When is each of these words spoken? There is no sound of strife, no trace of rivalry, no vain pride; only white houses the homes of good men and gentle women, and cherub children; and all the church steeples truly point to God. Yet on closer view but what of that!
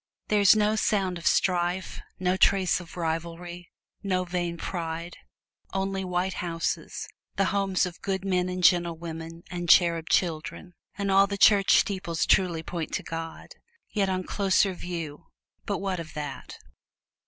There 0.29 0.41
is 0.41 0.55
no 0.55 0.75
sound 0.75 1.19
of 1.19 1.27
strife, 1.27 2.01
no 2.19 2.35
trace 2.35 2.79
of 2.79 2.97
rivalry, 2.97 3.69
no 4.01 4.23
vain 4.23 4.57
pride; 4.57 5.15
only 5.75 6.03
white 6.03 6.33
houses 6.41 7.07
the 7.35 7.45
homes 7.53 7.85
of 7.85 8.01
good 8.01 8.25
men 8.25 8.49
and 8.49 8.63
gentle 8.63 8.97
women, 8.97 9.43
and 9.51 9.69
cherub 9.69 10.09
children; 10.09 10.73
and 10.97 11.11
all 11.11 11.27
the 11.27 11.37
church 11.37 11.75
steeples 11.77 12.25
truly 12.25 12.63
point 12.63 12.93
to 12.95 13.03
God. 13.03 13.49
Yet 13.91 14.09
on 14.09 14.23
closer 14.23 14.73
view 14.73 15.27
but 15.67 15.77
what 15.77 15.99
of 15.99 16.15
that! 16.15 16.57